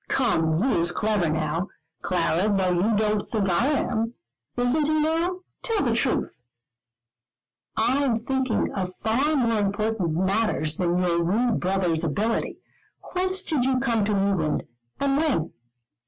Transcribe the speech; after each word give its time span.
Come, 0.07 0.63
he 0.63 0.79
is 0.79 0.91
clever 0.91 1.29
now, 1.29 1.67
Clara, 2.01 2.49
though 2.51 2.71
you 2.71 2.95
don't 2.95 3.21
think 3.21 3.47
I 3.51 3.67
am. 3.67 4.15
Isn't 4.57 4.87
he 4.87 4.99
now? 4.99 5.41
Tell 5.61 5.83
the 5.85 5.93
truth." 5.95 6.41
"I 7.77 8.03
am 8.05 8.15
thinking 8.15 8.73
of 8.73 8.95
far 8.95 9.35
more 9.35 9.59
important 9.59 10.15
matters 10.15 10.77
than 10.77 10.97
your 10.97 11.21
rude 11.21 11.59
brother's 11.59 12.03
ability. 12.03 12.57
Whence 13.13 13.43
did 13.43 13.63
you 13.63 13.79
come 13.79 14.03
to 14.05 14.17
England 14.17 14.63
and 14.99 15.17
when?" 15.17 15.53